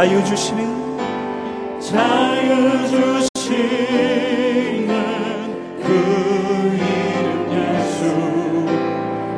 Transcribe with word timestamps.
자유 0.00 0.24
주시는 0.24 0.98
자유 1.78 2.88
주시는 2.88 3.36
그 5.82 5.88
이름 6.72 7.28
예수 7.52 8.00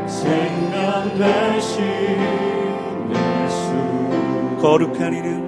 생명 0.07 1.19
되신 1.19 1.75
예수. 3.11 3.61
거룩한 4.63 5.13
이름. 5.15 5.43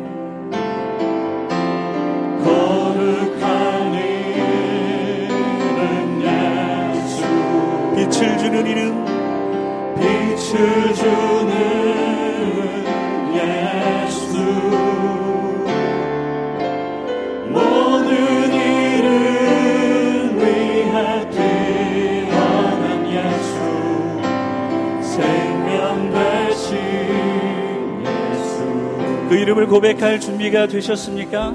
빛을 7.94 8.36
주는 8.38 8.66
이름. 8.66 9.05
빛을 9.94 10.92
주는 10.92 11.44
믿음을 29.55 29.66
고백할 29.69 30.20
준비가 30.20 30.66
되셨습니까? 30.66 31.55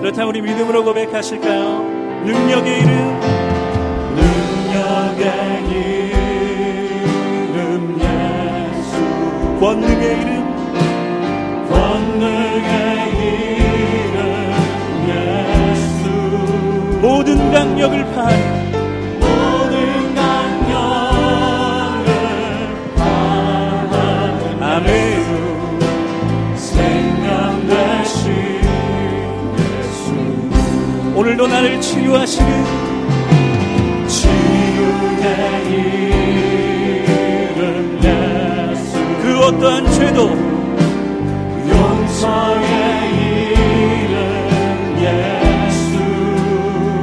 그렇다면 0.00 0.28
우리 0.28 0.40
믿음으로 0.40 0.84
고백하실까요? 0.84 1.82
능력의 2.24 2.78
이름 2.78 3.20
능력의 4.16 5.24
이름 7.50 7.98
예수 8.00 8.96
권능의 9.60 10.20
이름 10.20 10.32
권능의 11.68 12.72
이름 13.98 14.18
예수 15.08 16.08
모든 17.00 17.52
강력을 17.52 18.04
파하는 18.14 18.63
오늘도 31.34 31.46
나를 31.48 31.80
치유하시는 31.80 32.64
치유의 34.06 35.64
이름 37.50 37.98
예수. 38.04 38.92
그 39.20 39.40
어떠한 39.40 39.90
죄도 39.92 40.28
용서의 41.68 43.14
이름 44.04 44.16
예수. 45.00 45.98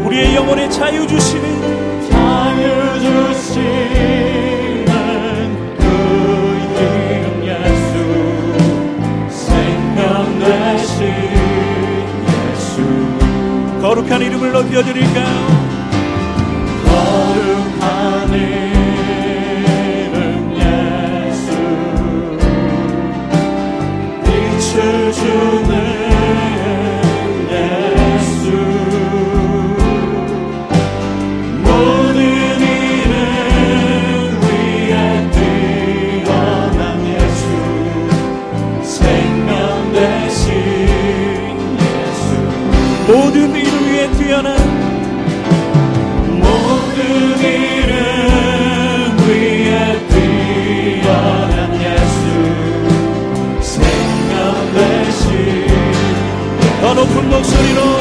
우리의 0.06 0.36
영혼에 0.36 0.70
자유 0.70 1.06
주시는 1.06 2.10
자유 2.10 3.00
주시는 3.34 4.31
이름을 14.22 14.52
높여드릴까 14.52 15.61
높은 57.02 57.30
목소리로 57.30 58.01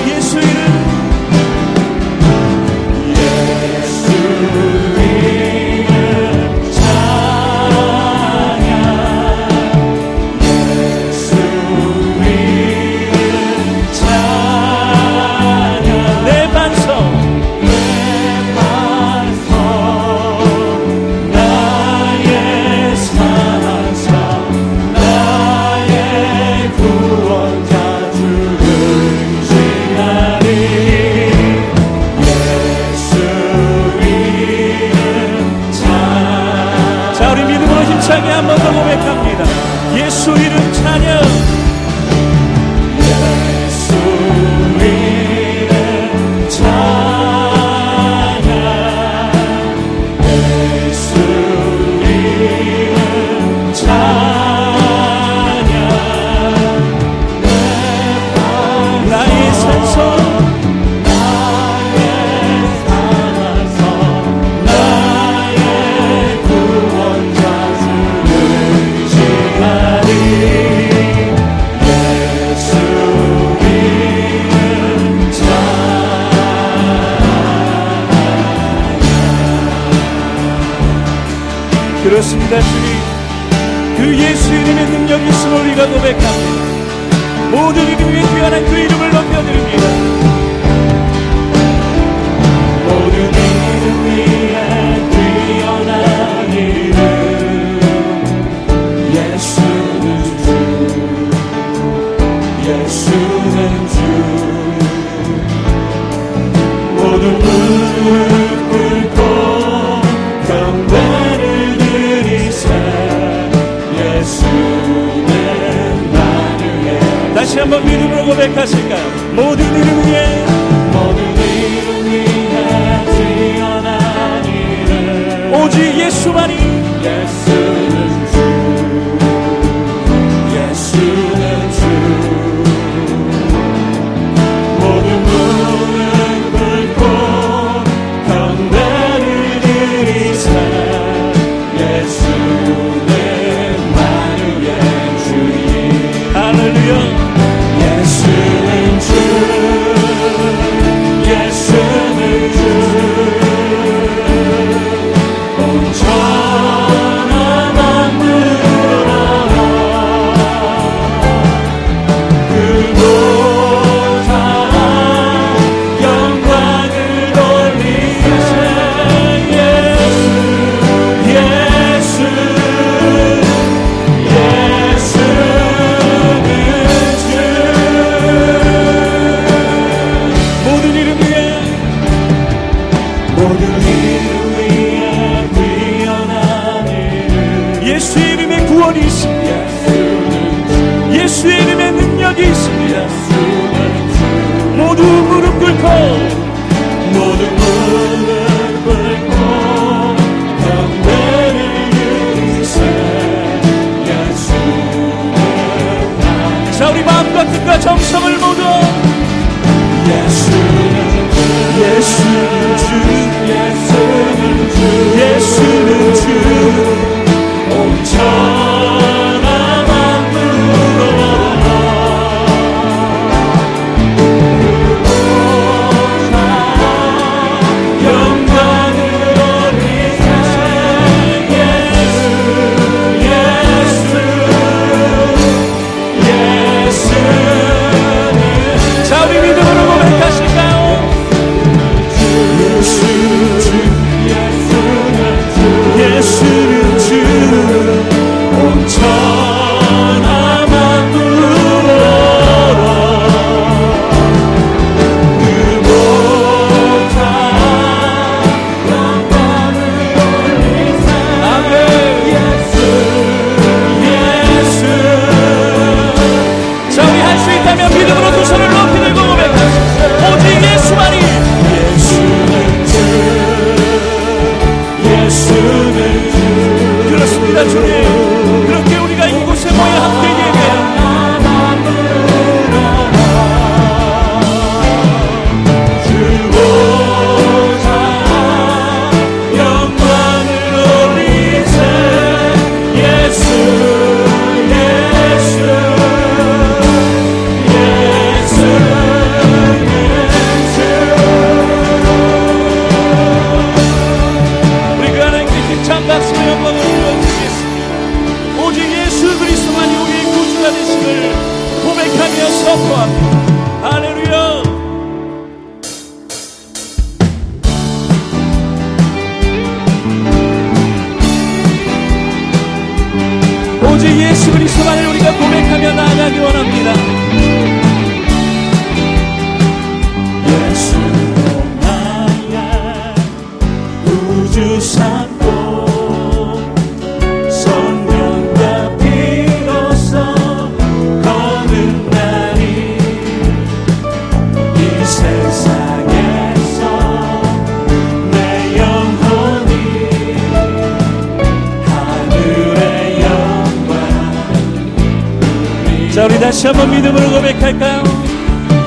다시 356.51 356.67
한번 356.67 356.91
믿음으로 356.91 357.31
고백할까요? 357.31 358.03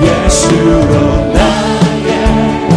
예수로 0.02 1.32
나의 1.32 2.68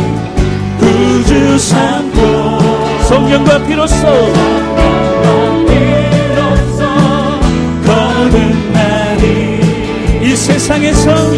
구주 0.78 1.58
삼고 1.58 3.02
성경과 3.08 3.66
비로소 3.66 4.06
비로소 5.66 6.86
거듭나니 7.84 9.24
이 10.22 10.36
세상에서 10.36 11.35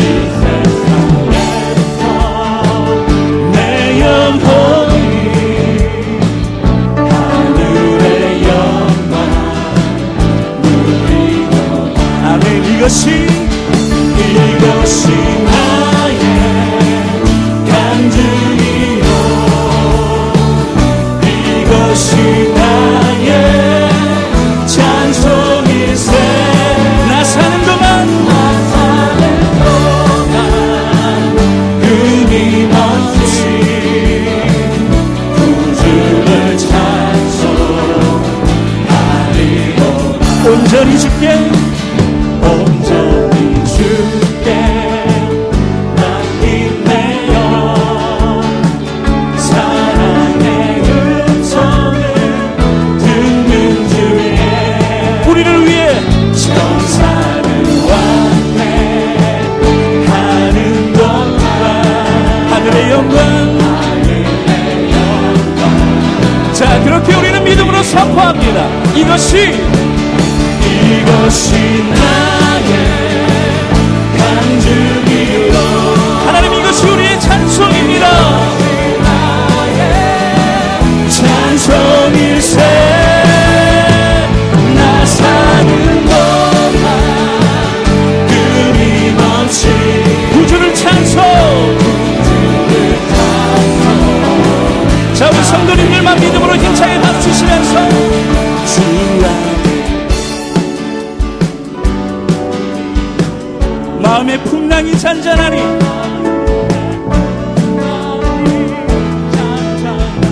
마음의 104.19 104.43
풍랑이 104.45 104.99
잔잔하니. 104.99 105.59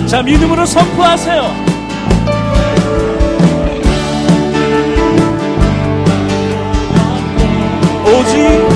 자 0.05 0.21
믿음으로 0.21 0.65
선포하세요. 0.65 1.55
오직 8.05 8.67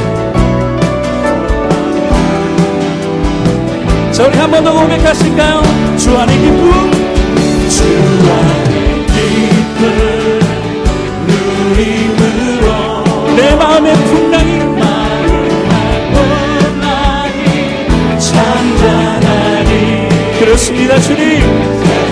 저리 4.13 4.37
한 4.37 4.49
번 4.51 4.63
더 4.63 4.71
고백하실까요? 4.73 5.61
주 5.97 6.17
안의 6.17 6.37
기쁨. 6.37 6.71
주 7.69 7.83
안의 8.31 9.05
기쁨. 9.15 10.39
누림으로 11.27 12.65
내 13.35 13.55
마음의 13.55 13.93
풍랑이 13.95 14.70
그렇습니다 20.61 20.99
주님. 20.99 22.10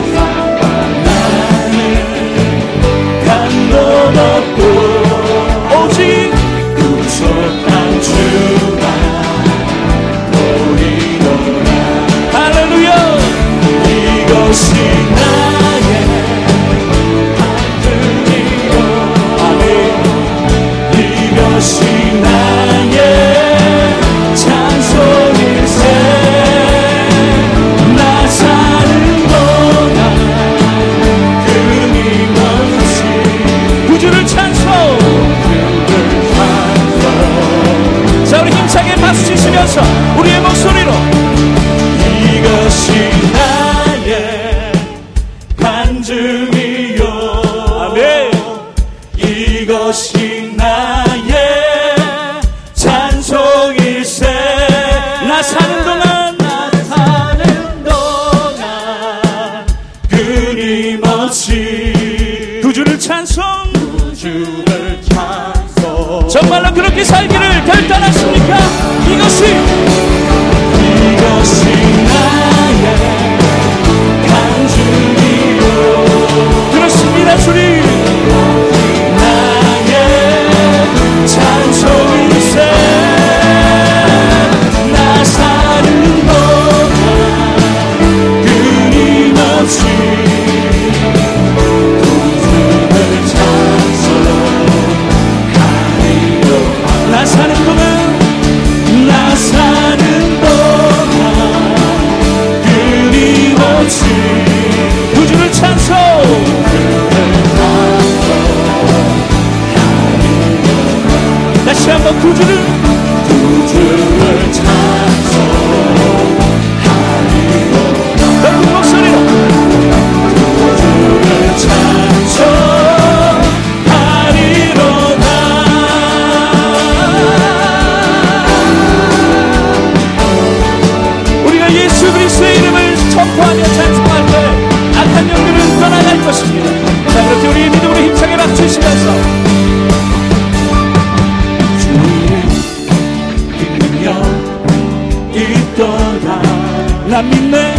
난 147.20 147.30
믿네. 147.30 147.76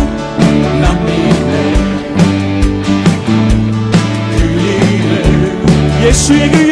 난 0.83 1.07
믿네. 1.07 1.75
그 4.37 4.45
이름 4.45 6.03
예수의 6.05 6.51
그 6.51 6.70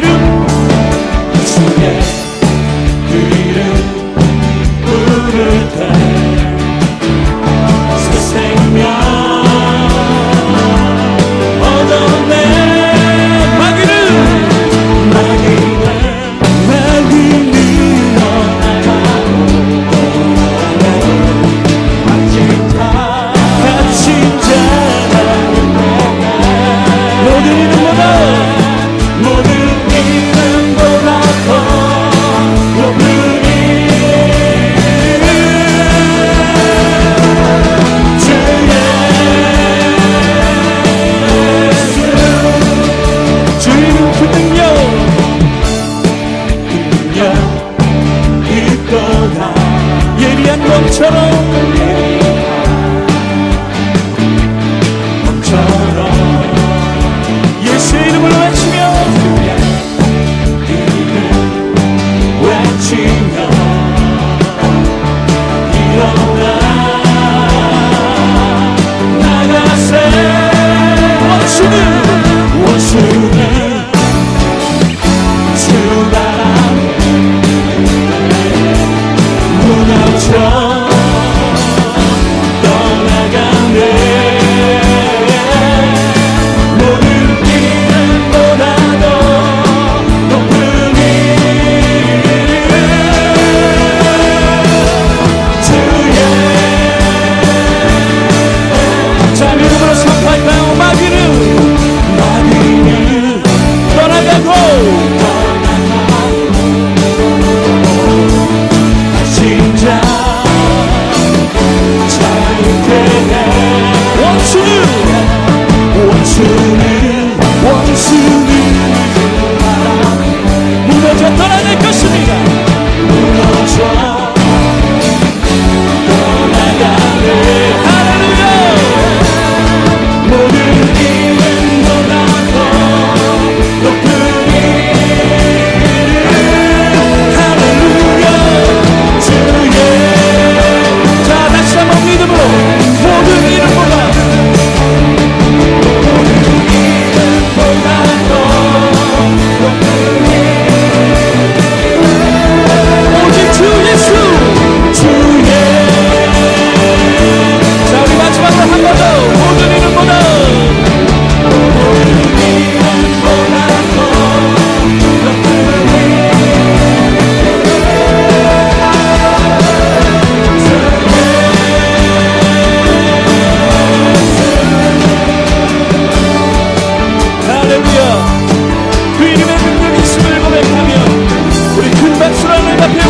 박수로 182.28 182.52
하나님 182.52 182.82
앞에 182.82 183.07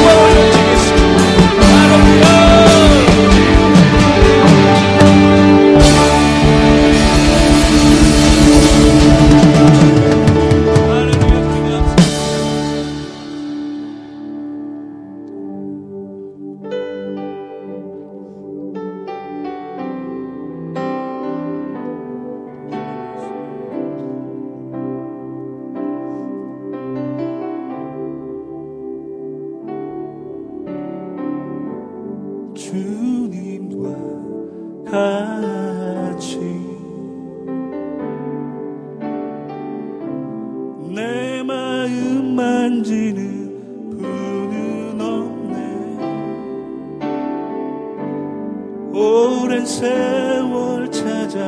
오랜 48.98 49.64
세월 49.64 50.90
찾아 50.90 51.38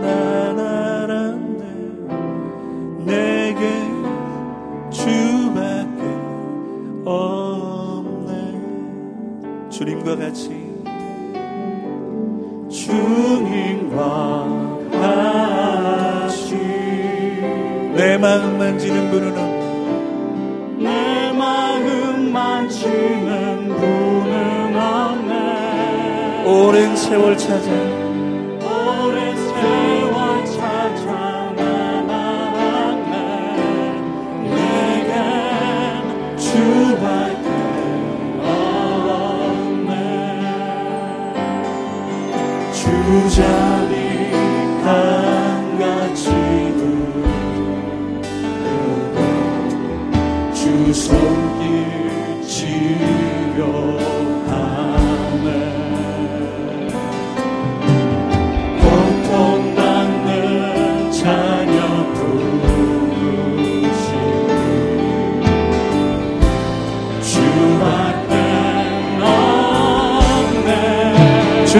나란한데 0.00 1.64
내게 3.04 3.60
주밖에 4.90 6.02
없네. 7.04 8.30
주님과 9.68 10.14
같이 10.16 10.50
주님과 12.70 14.46
같이 14.92 16.54
내 17.96 18.16
마음 18.16 18.58
만지는 18.58 19.10
분은 19.10 19.36
없내 20.78 21.32
마음 21.32 22.32
만지는 22.32 23.41
오랜 26.52 26.94
세월 26.94 27.36
찾아. 27.38 27.70
오랜 28.60 29.34
세월 29.34 30.44
찾아 30.44 31.50
남아왔네. 31.56 33.14
내겐 34.50 35.14
주밖에 36.36 37.48
없네. 38.44 39.92
주자리 42.74 43.94
강같이 44.84 46.28
흐르고 46.76 47.56
주 50.52 50.92
손길 50.92 52.44
지려 52.46 53.60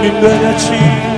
님과 0.01 1.12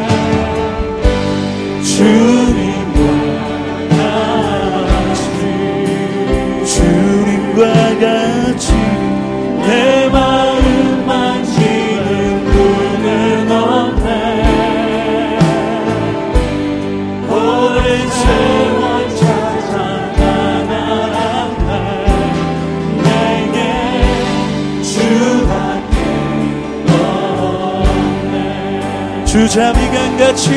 없네 29.56 29.76
주자비 29.76 29.80
강같이 29.90 30.50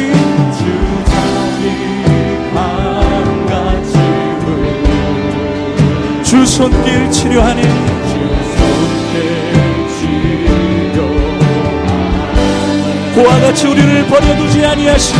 주자비 0.59 1.65
강같이 2.53 3.93
주 6.25 6.45
손길 6.45 7.11
치료하니. 7.11 7.63
고와 13.15 13.41
같이 13.41 13.67
우리를 13.67 14.07
버려두지 14.07 14.65
아니하시며 14.65 15.19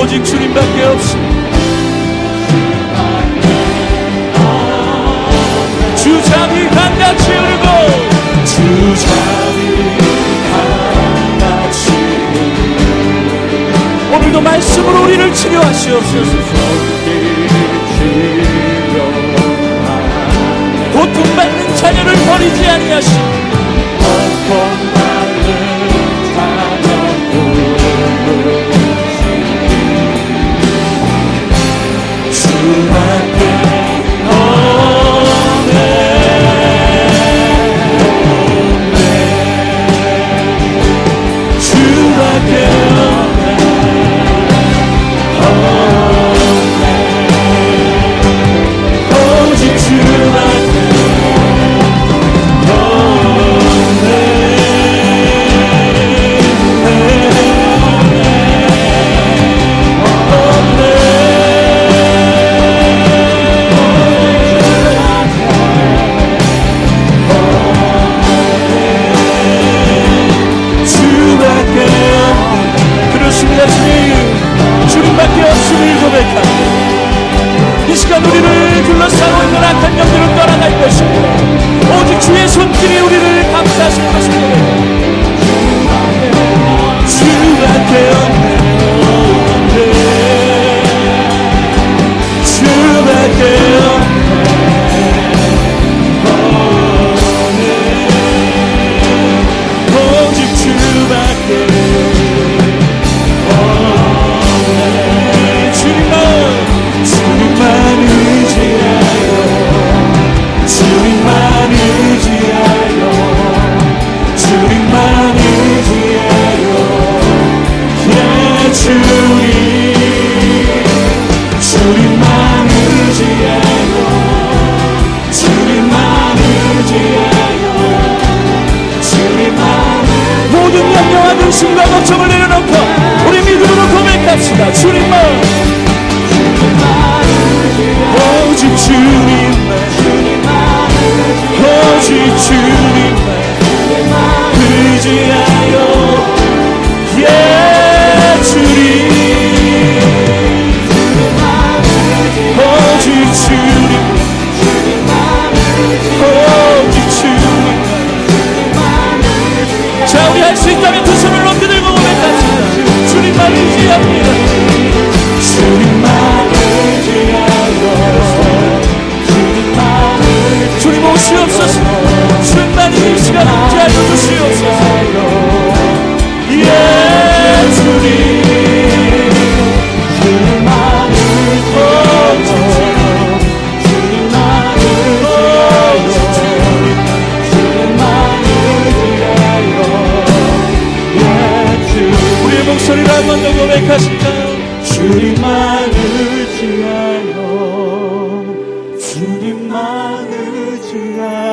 오직 0.00 0.24
주님밖에 0.24 0.84
없으니 0.84 1.21
주자비 6.32 6.66
강같이 6.70 7.30
울고 7.30 7.66
주자비 8.46 9.58
강같이 11.38 11.92
오늘도 14.14 14.40
말씀으로 14.40 15.02
우리를 15.04 15.34
치료하시옵소서. 15.34 16.32
고통받는 20.94 21.76
자녀를 21.76 22.14
버리지 22.14 22.66
아니하시고 22.66 23.41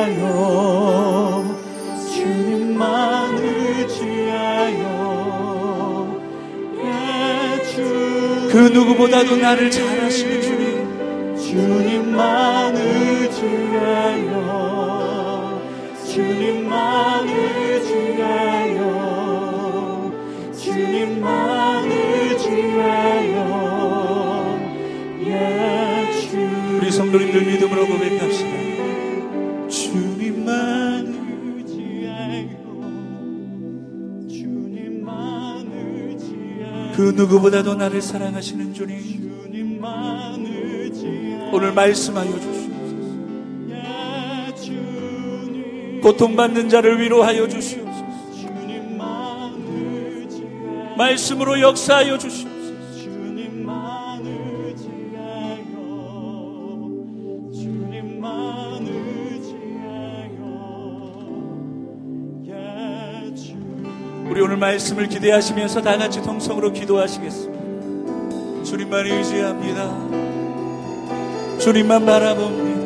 의지하여 0.00 1.44
주님만 2.12 3.36
의지하여 3.36 4.80
예, 6.78 7.62
주. 7.64 8.48
그 8.50 8.56
누구보다도 8.72 9.36
나를 9.36 9.70
잘 9.70 10.00
아시는 10.00 10.40
주님 10.40 11.36
주님만 11.36 12.76
의지하여 12.76 14.30
주님만 16.06 17.28
의지하여 17.28 18.80
주님만 20.56 21.90
의지하여 21.90 23.36
예 25.26 26.10
주. 26.12 26.38
우리 26.78 26.90
성도님들 26.90 27.42
믿음으로 27.42 27.86
고백합시다. 27.86 28.79
그 37.10 37.14
누구보다도 37.16 37.74
나를 37.74 38.00
사랑하시는 38.00 38.72
주님 38.72 39.50
오늘 41.52 41.72
말씀하여 41.72 42.30
주시옵소서. 42.30 42.70
고통받는 46.02 46.68
자를 46.68 47.00
위로하여 47.00 47.48
주시옵소서. 47.48 48.04
말씀으로 50.96 51.60
역사하여 51.60 52.16
주시옵소서. 52.16 52.49
말씀을 64.60 65.08
기대하시면서 65.08 65.82
다 65.82 65.96
같이 65.98 66.22
통성으로 66.22 66.72
기도하시겠습니다. 66.72 68.64
주님만 68.64 69.06
의지합니다. 69.06 69.90
주님만 71.58 72.06
바라봅니다. 72.06 72.80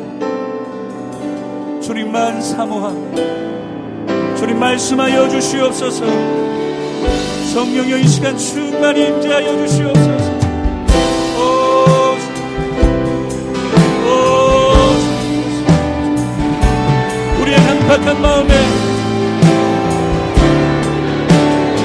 주님만 1.81 2.41
사모합니다. 2.41 4.35
주님 4.37 4.57
말씀하여 4.59 5.29
주시옵소서. 5.29 6.05
성령여 7.53 7.97
이 7.97 8.07
시간 8.07 8.35
충만히 8.37 9.07
임재하여 9.07 9.67
주시옵소서. 9.67 10.35
강팍한 17.87 18.21
마음에 18.21 18.94